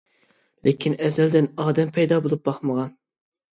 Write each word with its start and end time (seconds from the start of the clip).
لېكىن، 0.67 0.95
ئەزەلدىن 1.09 1.51
ئادەم 1.67 1.93
پەيدا 2.01 2.21
بولۇپ 2.27 2.45
باقمىغان. 2.53 2.93